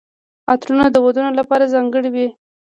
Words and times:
عطرونه 0.51 0.85
د 0.91 0.95
ودونو 1.05 1.31
لپاره 1.39 1.71
ځانګړي 1.73 2.09
وي. 2.15 2.27